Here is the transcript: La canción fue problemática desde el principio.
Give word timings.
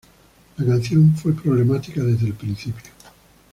La 0.57 0.65
canción 0.65 1.15
fue 1.15 1.31
problemática 1.35 2.01
desde 2.01 2.25
el 2.25 2.33
principio. 2.33 2.89